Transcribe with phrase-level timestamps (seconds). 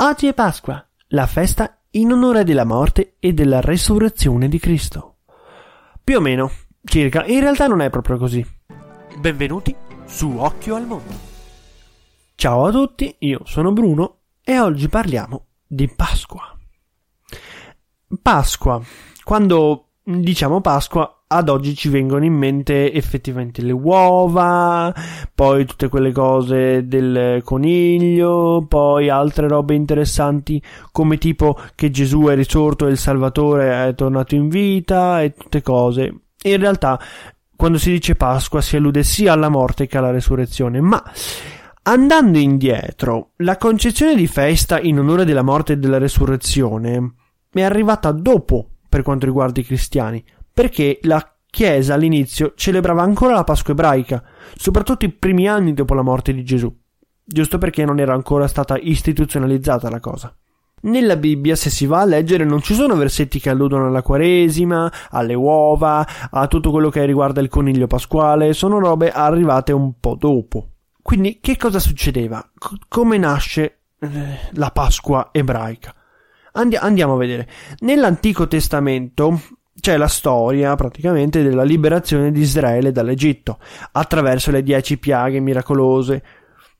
[0.00, 5.16] Oggi è Pasqua, la festa in onore della morte e della resurrezione di Cristo.
[6.04, 6.52] Più o meno,
[6.84, 8.46] circa, in realtà non è proprio così.
[9.18, 11.12] Benvenuti su Occhio al Mondo.
[12.36, 16.56] Ciao a tutti, io sono Bruno e oggi parliamo di Pasqua.
[18.22, 18.80] Pasqua.
[19.24, 24.94] Quando diciamo Pasqua, ad oggi ci vengono in mente effettivamente le uova,
[25.34, 32.34] poi tutte quelle cose del coniglio, poi altre robe interessanti come tipo che Gesù è
[32.34, 36.20] risorto e il Salvatore è tornato in vita e tutte cose.
[36.44, 36.98] In realtà,
[37.54, 41.02] quando si dice Pasqua si allude sia alla morte che alla resurrezione, ma
[41.82, 47.14] andando indietro, la concezione di festa in onore della morte e della resurrezione
[47.52, 50.24] è arrivata dopo per quanto riguarda i cristiani,
[50.58, 54.24] perché la Chiesa all'inizio celebrava ancora la Pasqua ebraica,
[54.56, 56.76] soprattutto i primi anni dopo la morte di Gesù,
[57.24, 60.34] giusto perché non era ancora stata istituzionalizzata la cosa.
[60.80, 64.92] Nella Bibbia, se si va a leggere, non ci sono versetti che alludono alla Quaresima,
[65.10, 70.16] alle uova, a tutto quello che riguarda il coniglio pasquale, sono robe arrivate un po'
[70.16, 70.70] dopo.
[71.00, 72.44] Quindi, che cosa succedeva?
[72.58, 74.08] C- come nasce eh,
[74.54, 75.94] la Pasqua ebraica?
[76.54, 77.48] Andi- andiamo a vedere.
[77.78, 79.40] Nell'Antico Testamento
[79.88, 83.58] c'è la storia praticamente della liberazione di Israele dall'Egitto
[83.92, 86.22] attraverso le dieci piaghe miracolose.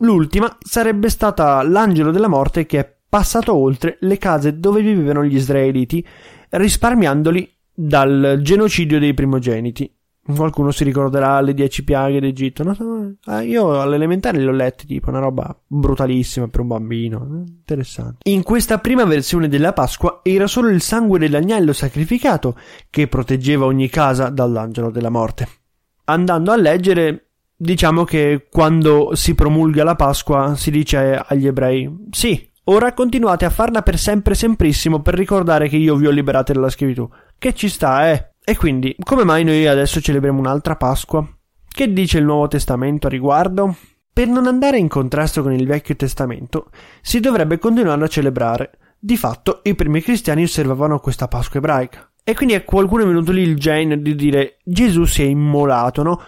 [0.00, 5.34] L'ultima sarebbe stata l'angelo della morte che è passato oltre le case dove vivevano gli
[5.34, 6.06] israeliti,
[6.50, 9.90] risparmiandoli dal genocidio dei primogeniti.
[10.34, 12.62] Qualcuno si ricorderà le dieci piaghe d'Egitto.
[12.62, 13.14] No?
[13.26, 17.44] Eh, io all'elementare le ho lette, tipo una roba brutalissima per un bambino.
[17.46, 18.18] Interessante.
[18.30, 22.56] In questa prima versione della Pasqua era solo il sangue dell'agnello sacrificato
[22.90, 25.48] che proteggeva ogni casa dall'angelo della morte.
[26.04, 32.50] Andando a leggere, diciamo che quando si promulga la Pasqua si dice agli ebrei: Sì,
[32.64, 36.70] ora continuate a farla per sempre semprissimo per ricordare che io vi ho liberati dalla
[36.70, 37.08] schiavitù.
[37.38, 38.34] Che ci sta, eh?
[38.50, 41.24] E quindi, come mai noi adesso celebriamo un'altra Pasqua?
[41.68, 43.76] Che dice il Nuovo Testamento a riguardo?
[44.12, 46.68] Per non andare in contrasto con il Vecchio Testamento,
[47.00, 48.72] si dovrebbe continuare a celebrare.
[48.98, 52.10] Di fatto, i primi cristiani osservavano questa Pasqua ebraica.
[52.24, 56.02] E quindi a qualcuno è venuto lì il genio di dire Gesù si è immolato,
[56.02, 56.20] no?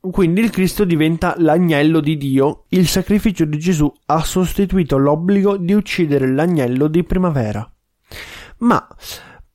[0.00, 2.64] Quindi il Cristo diventa l'agnello di Dio.
[2.70, 7.72] Il sacrificio di Gesù ha sostituito l'obbligo di uccidere l'agnello di primavera.
[8.62, 8.84] Ma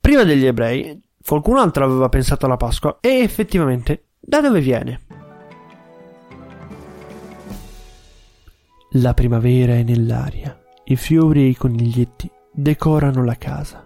[0.00, 5.00] prima degli ebrei Qualcun altro aveva pensato alla Pasqua e effettivamente da dove viene?
[8.96, 13.82] La primavera è nell'aria, i fiori e i coniglietti decorano la casa.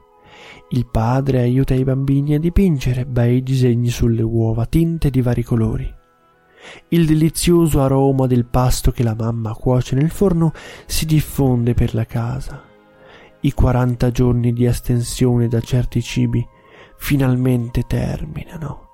[0.71, 5.95] Il padre aiuta i bambini a dipingere bei disegni sulle uova tinte di vari colori.
[6.89, 10.53] Il delizioso aroma del pasto che la mamma cuoce nel forno
[10.87, 12.65] si diffonde per la casa.
[13.41, 16.45] I quaranta giorni di astensione da certi cibi
[16.99, 18.87] finalmente terminano.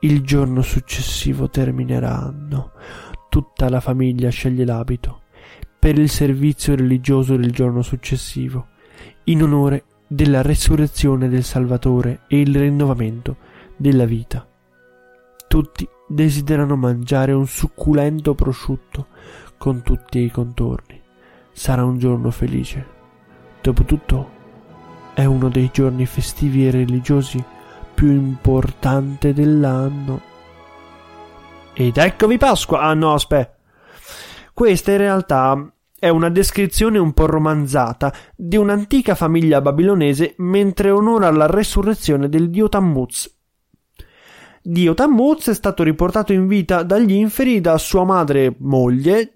[0.00, 2.72] Il giorno successivo termineranno.
[3.28, 5.20] Tutta la famiglia sceglie l'abito
[5.78, 8.68] per il servizio religioso del giorno successivo,
[9.24, 13.36] in onore della resurrezione del Salvatore e il rinnovamento
[13.76, 14.46] della vita.
[15.48, 19.08] Tutti desiderano mangiare un succulento prosciutto
[19.58, 21.00] con tutti i contorni.
[21.50, 22.86] Sarà un giorno felice.
[23.60, 24.30] Dopotutto
[25.14, 27.42] è uno dei giorni festivi e religiosi
[27.94, 30.20] più importante dell'anno.
[31.74, 32.80] Ed eccovi Pasqua!
[32.80, 33.56] Ah no, aspetta.
[34.52, 41.30] Questa in realtà è una descrizione un po' romanzata di un'antica famiglia babilonese mentre onora
[41.30, 43.38] la resurrezione del dio Tammuz.
[44.62, 49.32] Dio Tammuz è stato riportato in vita dagli inferi da sua madre moglie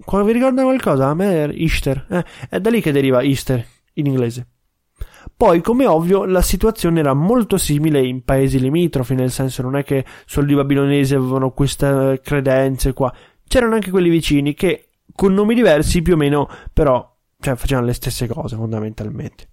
[0.00, 1.08] Ishtar vi ricorda qualcosa?
[1.08, 2.06] A me è Easter.
[2.08, 3.64] Eh, è da lì che deriva Easter
[3.94, 4.46] in inglese.
[5.36, 9.84] Poi, come ovvio, la situazione era molto simile in paesi limitrofi, nel senso non è
[9.84, 13.12] che soldi babilonesi avevano queste credenze qua.
[13.46, 17.94] C'erano anche quelli vicini che, con nomi diversi più o meno, però, cioè, facevano le
[17.94, 19.48] stesse cose fondamentalmente.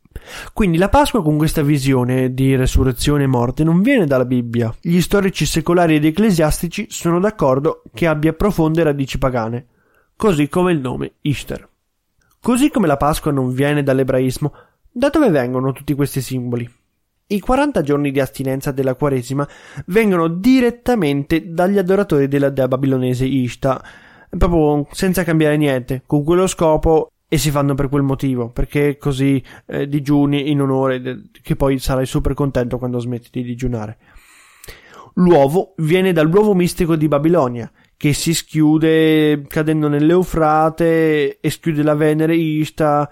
[0.51, 4.75] Quindi la Pasqua con questa visione di resurrezione e morte non viene dalla Bibbia.
[4.81, 9.67] Gli storici secolari ed ecclesiastici sono d'accordo che abbia profonde radici pagane
[10.17, 11.65] così come il nome Ishtar.
[12.41, 14.51] Così come la Pasqua non viene dall'ebraismo,
[14.91, 16.69] da dove vengono tutti questi simboli?
[17.27, 19.47] I 40 giorni di astinenza della Quaresima
[19.87, 23.83] vengono direttamente dagli adoratori della dea babilonese Ishta,
[24.37, 29.43] proprio senza cambiare niente, con quello scopo e si fanno per quel motivo, perché così
[29.65, 33.97] eh, digiuni in onore, de- che poi sarai super contento quando smetti di digiunare.
[35.15, 42.35] L'uovo viene dall'uovo mistico di Babilonia, che si schiude cadendo nell'Eufrate e schiude la Venere
[42.35, 43.09] Ishta.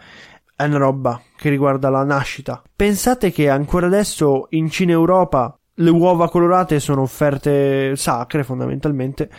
[0.56, 2.62] È una roba che riguarda la nascita.
[2.74, 9.30] Pensate che ancora adesso in Cina e Europa le uova colorate sono offerte sacre fondamentalmente.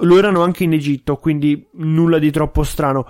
[0.00, 3.06] Lo erano anche in Egitto, quindi nulla di troppo strano.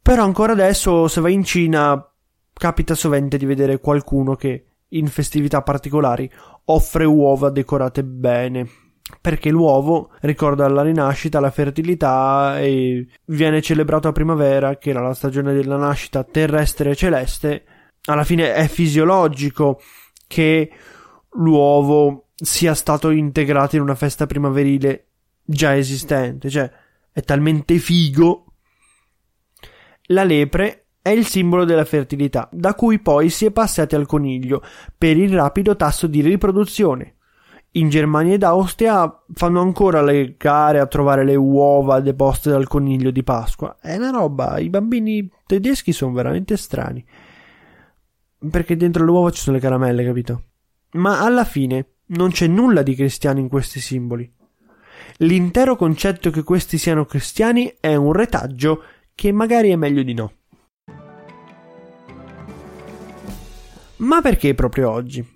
[0.00, 2.10] Però ancora adesso, se vai in Cina,
[2.52, 6.30] capita sovente di vedere qualcuno che in festività particolari
[6.66, 8.85] offre uova decorate bene
[9.20, 15.14] perché l'uovo ricorda la rinascita, la fertilità e viene celebrato a primavera, che era la
[15.14, 17.64] stagione della nascita terrestre e celeste.
[18.06, 19.80] Alla fine è fisiologico
[20.26, 20.70] che
[21.32, 25.06] l'uovo sia stato integrato in una festa primaverile
[25.44, 26.70] già esistente, cioè
[27.12, 28.44] è talmente figo.
[30.08, 34.62] La lepre è il simbolo della fertilità, da cui poi si è passati al coniglio
[34.96, 37.15] per il rapido tasso di riproduzione
[37.76, 43.10] in Germania ed Austria fanno ancora le gare a trovare le uova deposte dal coniglio
[43.10, 43.76] di Pasqua.
[43.80, 47.04] È una roba, i bambini tedeschi sono veramente strani.
[48.50, 50.42] Perché dentro le uova ci sono le caramelle, capito?
[50.92, 54.30] Ma alla fine non c'è nulla di cristiano in questi simboli.
[55.18, 58.82] L'intero concetto che questi siano cristiani è un retaggio
[59.14, 60.32] che magari è meglio di no.
[63.98, 65.35] Ma perché proprio oggi?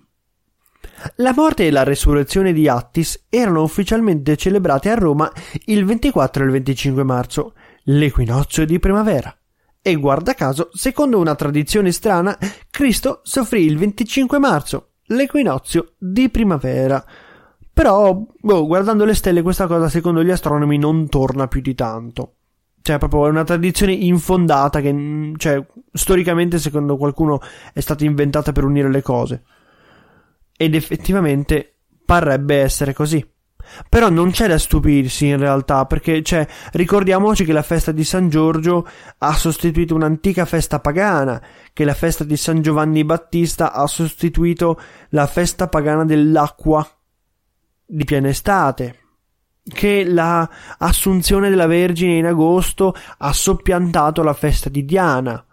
[1.15, 5.31] La morte e la resurrezione di Attis erano ufficialmente celebrate a Roma
[5.65, 7.53] il 24 e il 25 marzo,
[7.85, 9.35] l'equinozio di primavera.
[9.81, 12.37] E guarda caso, secondo una tradizione strana,
[12.69, 17.03] Cristo soffrì il 25 marzo, l'equinozio di primavera.
[17.73, 22.35] Però, boh, guardando le stelle, questa cosa secondo gli astronomi non torna più di tanto.
[22.79, 27.39] Cioè, proprio è una tradizione infondata che, cioè, storicamente, secondo qualcuno,
[27.73, 29.43] è stata inventata per unire le cose
[30.61, 33.27] ed effettivamente parrebbe essere così.
[33.89, 38.29] Però non c'è da stupirsi in realtà, perché cioè, ricordiamoci che la festa di San
[38.29, 38.87] Giorgio
[39.17, 41.41] ha sostituito un'antica festa pagana,
[41.73, 44.79] che la festa di San Giovanni Battista ha sostituito
[45.09, 46.87] la festa pagana dell'acqua
[47.83, 48.99] di piena estate,
[49.63, 50.47] che la
[51.49, 55.43] della Vergine in agosto ha soppiantato la festa di Diana,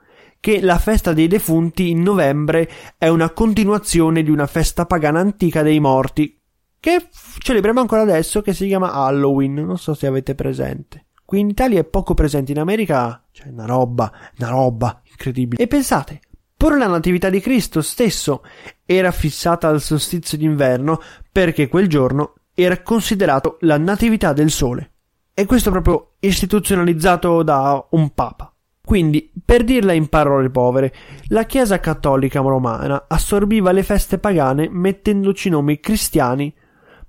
[0.40, 5.62] che la festa dei defunti in novembre è una continuazione di una festa pagana antica
[5.62, 6.40] dei morti,
[6.80, 7.08] che
[7.38, 11.06] celebriamo ancora adesso, che si chiama Halloween, non so se avete presente.
[11.24, 15.62] Qui in Italia è poco presente, in America c'è una roba, una roba incredibile.
[15.62, 16.20] E pensate,
[16.56, 18.42] pure la Natività di Cristo stesso
[18.86, 21.00] era fissata al solstizio d'inverno
[21.30, 24.92] perché quel giorno era considerato la Natività del Sole.
[25.34, 28.52] E questo proprio istituzionalizzato da un Papa.
[28.88, 30.94] Quindi, per dirla in parole povere,
[31.26, 36.50] la Chiesa cattolica romana assorbiva le feste pagane mettendoci nomi cristiani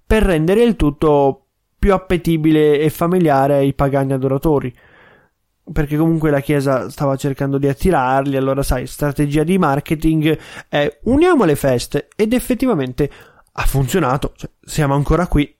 [0.05, 1.45] per rendere il tutto
[1.79, 4.75] più appetibile e familiare ai pagani adoratori.
[5.71, 11.45] Perché comunque la Chiesa stava cercando di attirarli, allora sai, strategia di marketing è uniamo
[11.45, 13.09] le feste ed effettivamente
[13.53, 15.58] ha funzionato, cioè, siamo ancora qui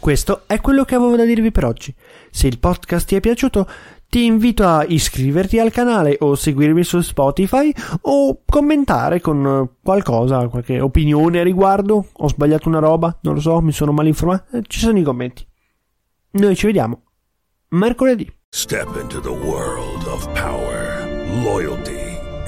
[0.00, 1.94] Questo è quello che avevo da dirvi per oggi.
[2.30, 3.68] Se il podcast ti è piaciuto,
[4.08, 7.70] ti invito a iscriverti al canale o seguirmi su Spotify
[8.02, 12.06] o commentare con qualcosa, qualche opinione a riguardo.
[12.12, 14.56] Ho sbagliato una roba, non lo so, mi sono mal informato.
[14.56, 15.46] Eh, ci sono i commenti.
[16.30, 17.02] Noi ci vediamo
[17.70, 18.32] mercoledì.
[18.50, 21.06] Step into the world of power,
[21.42, 22.07] loyalty